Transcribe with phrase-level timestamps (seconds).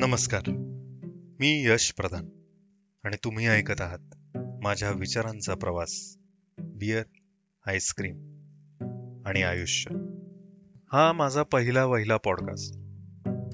[0.00, 0.42] नमस्कार.
[1.40, 2.28] मी यश प्रधान
[3.04, 6.16] आणि तुम्ही ऐकत आहात माझ्या विचारांचा प्रवास
[6.58, 7.02] बियर
[7.66, 8.14] आईस्क्रीम
[9.26, 9.94] आणि आयुष्य.
[10.92, 12.78] हा माझा पहिला वहिला पॉडकास्ट.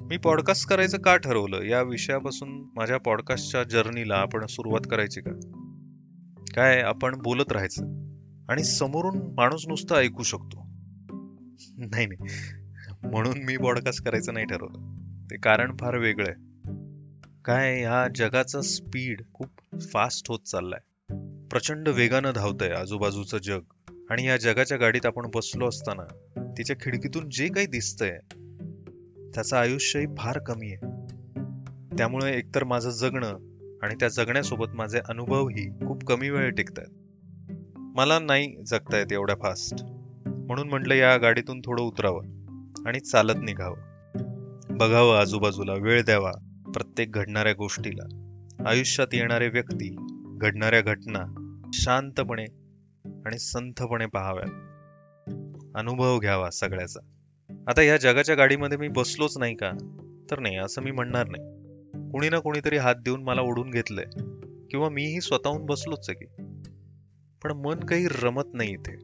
[0.03, 1.63] मी पॉडकास्ट करायचं का ठरवलं?
[1.63, 5.31] या विषयापासून माझ्या पॉडकास्टच्या जर्नीला आपण सुरुवात करायची का?
[6.55, 7.83] काय आपण बोलत राहायचं?
[8.49, 10.67] आणि समोरून माणूस नुसतं ऐकू शकतो.
[11.79, 12.27] नाही नाही.
[13.03, 14.96] म्हणून मी पॉडकास्ट करायचं नाही ठरवलं.
[15.31, 16.37] ते कारण फार वेगळं आहे.
[17.45, 20.81] काय ह्या जगाचा स्पीड खूप फास्ट होत चाललाय.
[21.51, 23.61] प्रचंड वेगानं धावतंय आजूबाजूचं जग.
[24.11, 26.03] आणि या जगाच्या गाडीत आपण बसलो असताना
[26.59, 28.19] तिच्या खिडकीतून जे काही दिसतंय
[29.35, 30.77] त्याचं आयुष्यही फार कमी आहे.
[31.99, 33.39] त्यामुळे एकतर माझं जगणं
[33.83, 36.91] आणि त्या जगण्यासोबत माझे अनुभवही खूप कमी वेळ टिकतायत.
[37.79, 39.75] मला नाही जगता येत एवढ्या फास्ट.
[40.27, 42.25] म्हणून म्हटलं या गाडीतून थोडं उतरावं
[42.87, 43.86] आणि चालत निघावं.
[44.77, 46.33] बघावं आजूबाजूला वेळ द्यावा
[46.75, 48.33] प्रत्येक घडणाऱ्या गोष्टीला.
[48.67, 52.45] आयुष्यात येणारे व्यक्ती घडणाऱ्या घटना शांतपणे
[53.27, 54.51] आणि संथपणे पाहाव्यात.
[55.75, 57.01] अनुभव घ्यावा सगळ्याचा.
[57.69, 59.73] आता या जगाच्या गाडीमध्ये मी बसलोच नाही का?
[60.31, 61.43] तर नाही असं मी म्हणणार नाही.
[62.11, 64.05] कुणी ना कुणीतरी हात देऊन मला ओढून घेतलंय.
[64.71, 66.43] किंवा मीही स्वतःहून बसलोच आहे की.
[67.43, 68.97] पण मन काही रमत नाही इथे.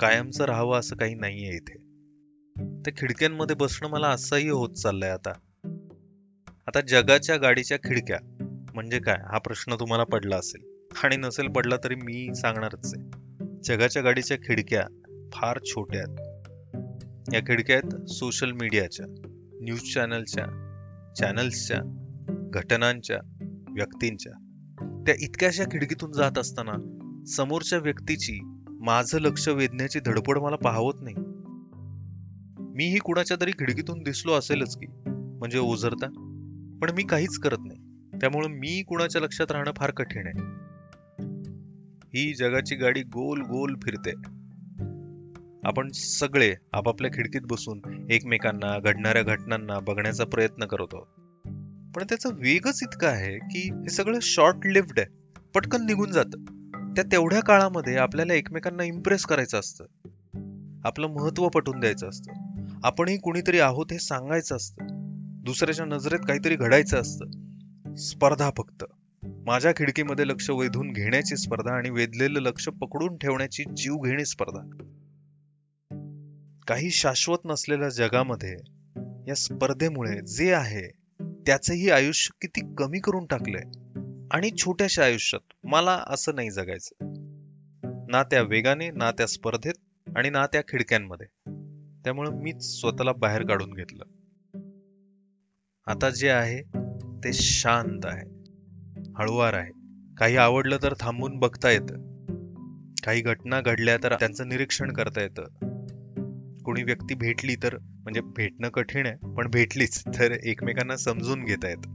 [0.00, 1.81] कायमचं राहावं असं काही नाहीये इथे.
[2.84, 5.32] त्या खिडक्यांमध्ये बसणं मला असंही होत चाललंय आता.
[6.66, 8.18] आता जगाच्या गाडीच्या खिडक्या
[8.74, 9.16] म्हणजे काय?
[9.32, 10.86] हा प्रश्न तुम्हाला पडला असेल.
[11.04, 13.10] आणि नसेल पडला तरी मी सांगणारच आहे.
[13.64, 14.82] जगाच्या गाडीच्या खिडक्या
[15.32, 16.18] फार छोट्या आहेत.
[17.34, 19.06] या खिडक्या आहेत सोशल मीडियाच्या
[19.62, 20.46] न्यूज चॅनलच्या
[21.18, 21.80] चॅनल्सच्या
[22.54, 23.18] घटनांच्या
[23.68, 24.32] व्यक्तींच्या.
[25.06, 26.72] त्या इतक्याशा खिडकीतून जात असताना
[27.24, 28.38] समोरच्या व्यक्तीची
[28.68, 31.14] माझं लक्ष वेधण्याची धडपड मला पाहवत नाही.
[32.74, 36.06] मीही कुणाच्या तरी खिडकीतून दिसलो असेलच की म्हणजे ओझरता.
[36.82, 37.78] पण मी काहीच करत नाही.
[38.20, 40.42] त्यामुळे मी कुणाच्या लक्षात राहणं फार कठीण आहे.
[42.06, 44.10] ही जगाची गाडी गोल गोल फिरते.
[45.64, 51.08] आपण सगळे आपापल्या खिडकीत बसून एकमेकांना घडणाऱ्या घटनांना बघण्याचा प्रयत्न करतो
[51.96, 55.40] पण त्याचा वेगच इतका आहे की हे सगळं शॉर्ट लिव्ड आहे.
[55.54, 56.36] पटकन निघून जात.
[56.96, 59.84] त्या तेवढ्या काळामध्ये आपल्याला एकमेकांना इम्प्रेस करायचं असतं.
[60.84, 62.41] आपलं महत्त्व पटवून द्यायचं असतं.
[62.84, 64.86] आपणही कुणीतरी आहोत हे सांगायचं असतं.
[65.44, 67.24] दुसऱ्याच्या नजरेत काहीतरी घडायचं असतं.
[67.94, 68.84] स्पर्धा फक्त.
[69.24, 74.68] माझ्या खिडकीमध्ये लक्ष वेधून घेण्याची स्पर्धा आणि वेधलेलं लक्ष पकडून ठेवण्याची जीवघेणी स्पर्धा.
[76.68, 78.56] काही शाश्वत नसलेल्या जगामध्ये
[79.28, 80.88] या स्पर्धेमुळे जे आहे
[81.46, 83.70] त्याचंही आयुष्य किती कमी करून टाकलंय.
[84.30, 86.94] आणि छोट्याशा आयुष्यात मला असं नाही जगायचं.
[88.08, 89.74] ना त्या वेगाने ना त्या स्पर्धेत
[90.16, 91.41] आणि ना त्या खिडक्यांमध्ये.
[92.04, 94.04] त्यामुळे मीच स्वतःला बाहेर काढून घेतलं.
[95.86, 96.62] आता जे आहे
[97.24, 98.42] ते शांत आहे.
[99.16, 99.70] हळुवार आहे.
[100.18, 102.12] काही आवडलं तर थांबून बघता येतं.
[103.04, 105.42] काही घटना घडल्या तर त्यांचं निरीक्षण करता येतं.
[106.62, 111.86] कोणी व्यक्ती भेटली तर म्हणजे भेटणं कठीण आहे पण भेटलीच तर एकमेकांना समजून घेता येत.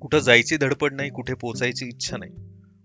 [0.00, 2.32] कुठं जायची धडपड नाही कुठे पोचायची इच्छा नाही.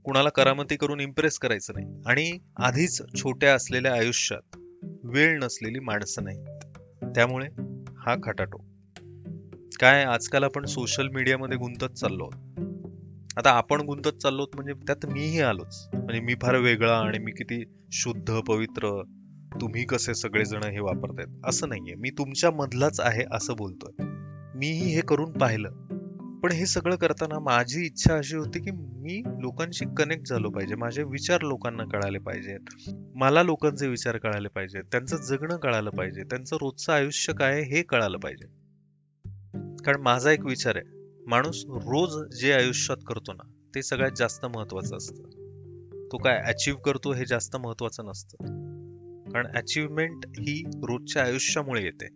[0.04, 2.02] कुणाला करामती करून इम्प्रेस करायचं नाही.
[2.06, 4.58] आणि आधीच छोट्या असलेल्या आयुष्यात
[5.06, 6.46] वेळ नसलेली माणसं नाहीत.
[7.04, 7.48] त्यामुळे
[7.98, 8.58] हा खटाटो.
[9.80, 12.30] काय आजकाल आपण सोशल मीडियामध्ये गुंतत चाललो
[13.38, 15.90] आता आपण गुंतत चाललो म्हणजे त्यात मीही आलोच.
[15.94, 19.04] म्हणजे मी फार वेगळा आणि मी किती शुद्ध पवित्र
[19.62, 21.28] तुम्ही कसे सगळेजण हे वापरतायत?
[21.46, 21.96] असं नाहीये.
[21.96, 24.04] मी तुमच्या मधलाच आहे असं बोलतोय.
[24.56, 25.70] मीही हे करून पाहिलं.
[26.40, 30.76] पण हे सगळं करताना माझी इच्छा अशी होती की मी लोकांशी कनेक्ट झालो पाहिजे.
[30.76, 32.92] माझे विचार लोकांना कळाले पाहिजेत.
[33.16, 38.18] मला लोकांचे विचार कळाले पाहिजेत त्यांचं जगणं कळालं पाहिजे त्यांचं रोजचं आयुष्य काय हे कळालं
[38.18, 38.46] पाहिजे.
[39.86, 43.44] कारण माझा एक विचार आहे माणूस रोज जे आयुष्यात करतो ना
[43.76, 45.24] ते सगळ्यात जास्त महत्वाचं असतं.
[46.12, 48.38] तो काय अचीव करतो हे जास्त महत्वाचं नसतं.
[49.32, 52.08] कारण अचिव्हमेंट ही रोजच्या आयुष्यामुळे येते.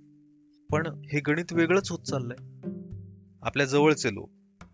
[0.72, 2.70] पण हे गणित वेगळंच होत चाललंय.
[3.42, 4.30] आपल्या जवळचे लोक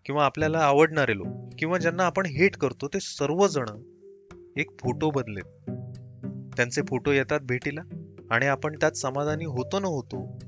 [0.06, 1.28] किंवा आपल्याला आवडणारे लोक
[1.60, 3.66] किंवा ज्यांना आपण हेट करतो ते सर्वजण
[4.58, 5.72] एक फोटो बदलेत.
[6.58, 7.82] त्यांचे फोटो येतात भेटीला
[8.32, 10.40] आणि आपण त्यात समाधानी होतो न होतो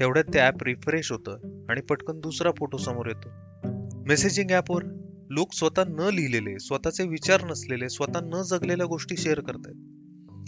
[0.00, 3.28] तेवढ्यात ते ऍप रिफ्रेश होतं आणि पटकन दुसरा फोटो समोर येतो.
[4.08, 4.82] मेसेजिंग ऍपवर
[5.30, 9.76] लोक स्वतः न लिहिलेले स्वतःचे विचार नसलेले स्वतः न जगलेल्या गोष्टी शेअर करतायत.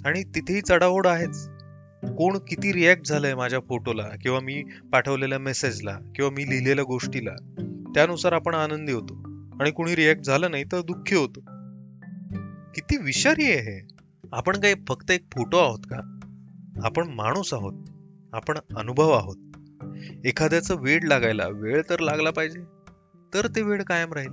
[0.07, 1.49] आणि तिथेही चढाओढ आहेच.
[2.05, 4.63] कोण किती रिॲक्ट झालंय माझ्या फोटोला किंवा मी
[4.93, 7.35] पाठवलेल्या मेसेजला किंवा मी लिहिलेल्या गोष्टीला
[7.95, 9.15] त्यानुसार आपण आनंदी होतो.
[9.61, 11.41] आणि कुणी रिॲक्ट झालं नाही तर दुःखी होतो.
[12.75, 13.92] किती विषारी आहे हे.
[14.33, 16.19] आपण काही फक्त एक फोटो आहोत का?
[16.85, 17.89] आपण माणूस आहोत.
[18.33, 19.37] आपण अनुभव आहोत.
[20.25, 22.61] एखाद्याचं वेड लागायला वेळ तर लागला पाहिजे.
[23.35, 24.33] तर ते वेड कायम राहील.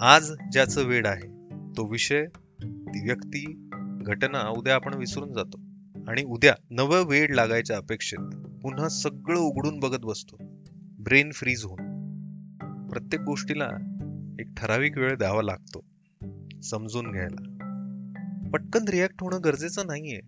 [0.00, 2.26] आज ज्याचं वेड आहे तो विषय
[2.64, 3.68] ती व्यक्ती
[4.02, 5.58] घटना उद्या आपण विसरून जातो.
[6.10, 10.36] आणि उद्या नवं वेड लागायच्या अपेक्षेत पुन्हा सगळं उघडून बघत बसतो.
[10.98, 12.04] ब्रेन फ्रीज होऊन.
[12.88, 13.68] प्रत्येक गोष्टीला
[14.40, 15.84] एक ठराविक वेळ द्यावा लागतो.
[16.60, 17.63] समजून घ्यायला.
[18.54, 20.20] पटकन रिॲक्ट होणं गरजेचं नाहीये.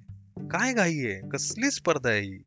[0.46, 2.38] काय घाई आहे कसली स्पर्धा आहे ही?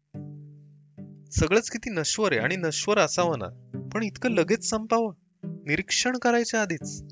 [1.32, 3.80] सगळंच किती नश्वर आहे आणि नश्वर असावं ना.
[3.94, 5.14] पण इतकं लगेच संपावं?
[5.44, 7.04] निरीक्षण करायच्या आधीच.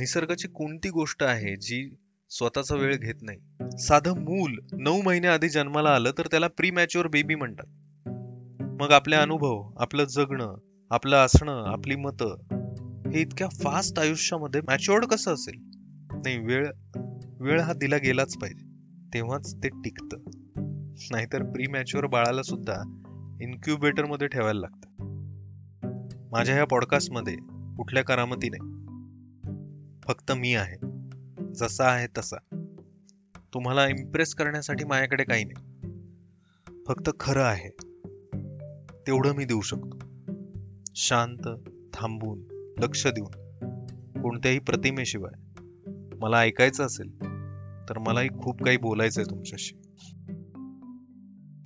[0.00, 1.94] निसर्गाची कोणती गोष्ट आहे जी
[2.30, 3.38] स्वतःचा वेळ घेत नाही?
[3.78, 7.66] साधं मूल नऊ महिन्याआधी आधी जन्माला आलं तर त्याला प्री मॅच्युअर बेबी म्हणतात.
[8.80, 10.54] मग आपले अनुभव आपलं जगणं
[10.90, 12.36] आपलं असणं आपली मतं
[13.12, 15.54] हे इतक्या फास्ट आयुष्यामध्ये मॅच्युअर्ड कसं असेल?
[16.14, 16.70] नाही वेळ
[17.42, 18.66] वेळ हा दिला गेलाच पाहिजे.
[19.14, 20.16] तेव्हाच ते टिकतं.
[21.10, 22.82] नाहीतर प्री मॅच्युअर बाळाला सुद्धा
[23.40, 24.88] इन्क्युबेटरमध्ये ठेवायला लागतं.
[26.32, 27.36] माझ्या ह्या पॉडकास्टमध्ये
[27.76, 28.82] कुठल्या करामती नाही
[30.04, 30.86] फक्त मी आहे.
[31.54, 32.36] जसा आहे तसा.
[33.54, 35.88] तुम्हाला इम्प्रेस करण्यासाठी माझ्याकडे काही नाही.
[36.88, 37.68] फक्त खरं आहे.
[39.06, 39.98] तेवढं मी देऊ शकतो.
[40.94, 41.48] शांत
[41.94, 42.40] थांबून
[42.78, 43.30] लक्ष देऊन
[44.22, 45.42] कोणत्याही प्रतिमेशिवाय.
[46.20, 47.31] मला ऐकायचं असेल
[47.92, 49.76] तर मलाही खूप काही बोलायचं आहे तुमच्याशी.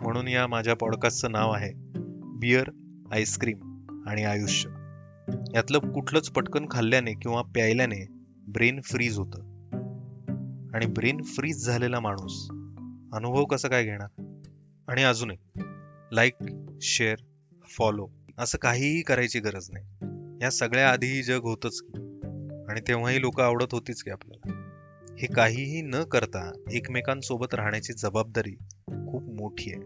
[0.02, 1.72] म्हणून या माझ्या पॉडकास्टचं नाव आहे
[2.38, 2.70] बियर
[3.12, 4.70] आईस्क्रीम आणि आयुष्य.
[5.54, 8.06] यातलं कुठलंच पटकन खाल्ल्याने किंवा प्यायल्याने
[8.48, 9.38] ब्रेन फ्रीज होतं.
[10.74, 12.48] आणि ब्रेन फ्रीज झालेला माणूस
[13.12, 14.22] अनुभव कसा काय घेणार?
[14.88, 15.60] आणि अजून एक
[16.12, 16.34] लाईक
[16.80, 17.16] शेअर
[17.78, 18.08] फॉलो
[18.38, 19.86] असं काहीही करायची गरज नाही.
[20.42, 21.98] या सगळ्या आधीही जग होतच की.
[22.68, 24.55] आणि तेव्हाही लोक आवडत होतीच की आपल्याला.
[25.18, 28.56] हे काहीही न करता एकमेकांसोबत राहण्याची जबाबदारी
[28.88, 29.82] खूप मोठी आहे.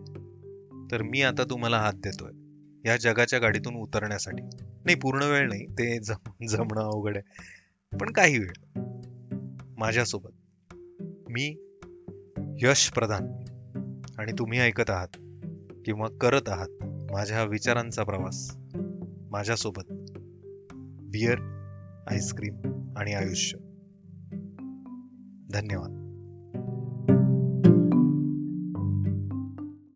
[0.92, 2.30] तर मी आता तुम्हाला हात देतोय.
[2.88, 4.42] या जगाच्या गाडीतून उतरण्यासाठी.
[4.84, 5.66] नाही पूर्ण वेळ नाही.
[5.66, 5.98] ते
[6.48, 7.42] जमणं अवघड आहे.
[7.98, 8.80] पण काही वेळ.
[9.78, 10.30] माझ्यासोबत.
[11.30, 11.56] मी
[12.62, 13.26] यश प्रधान.
[14.18, 15.16] आणि तुम्ही ऐकत आहात
[15.84, 18.56] किंवा करत आहात माझ्या विचारांचा प्रवास.
[19.30, 19.92] माझ्यासोबत
[21.02, 21.38] बियर
[22.10, 22.56] आईस्क्रीम
[22.96, 23.69] आणि आयुष्य.
[25.50, 25.99] धन्यवाद.